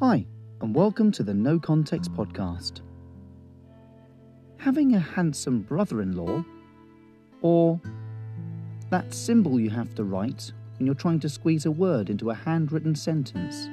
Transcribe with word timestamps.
Hi, 0.00 0.26
and 0.60 0.74
welcome 0.74 1.10
to 1.12 1.22
the 1.22 1.32
No 1.32 1.58
Context 1.58 2.12
Podcast. 2.12 2.82
Having 4.58 4.94
a 4.94 4.98
handsome 4.98 5.62
brother 5.62 6.02
in 6.02 6.14
law, 6.14 6.44
or 7.40 7.80
that 8.90 9.14
symbol 9.14 9.58
you 9.58 9.70
have 9.70 9.94
to 9.94 10.04
write 10.04 10.52
when 10.76 10.84
you're 10.84 10.94
trying 10.94 11.20
to 11.20 11.30
squeeze 11.30 11.64
a 11.64 11.70
word 11.70 12.10
into 12.10 12.28
a 12.28 12.34
handwritten 12.34 12.94
sentence. 12.94 13.70